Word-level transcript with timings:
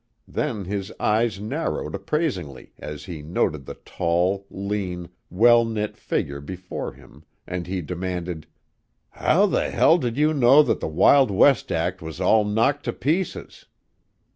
Then 0.27 0.65
his 0.65 0.91
eyes 0.99 1.39
narrowed 1.39 1.93
appraisingly 1.93 2.73
as 2.79 3.03
he 3.05 3.21
noted 3.21 3.65
the 3.67 3.75
tall, 3.85 4.47
lean, 4.49 5.09
well 5.29 5.63
knit 5.63 5.95
figure 5.95 6.41
before 6.41 6.93
him, 6.93 7.23
and 7.45 7.67
he 7.67 7.81
demanded: 7.83 8.47
"How 9.11 9.45
the 9.45 9.61
h 9.67 9.75
l 9.75 9.99
did 9.99 10.17
you 10.17 10.33
know 10.33 10.63
that 10.63 10.79
the 10.79 10.87
Wild 10.87 11.29
West 11.29 11.71
act 11.71 12.01
was 12.01 12.19
all 12.19 12.43
knocked 12.43 12.83
to 12.85 12.93
pieces?" 12.93 13.67